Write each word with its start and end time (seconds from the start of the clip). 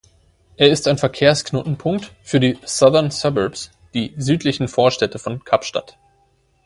Er 0.57 0.69
ist 0.71 0.87
ein 0.87 0.97
Verkehrsknotenpunkt 0.97 2.11
für 2.23 2.39
die 2.39 2.57
"Southern 2.65 3.11
Suburbs", 3.11 3.69
die 3.93 4.15
„Südlichen 4.17 4.67
Vorstädte“ 4.67 5.19
von 5.19 5.43
Kapstadt. 5.43 5.95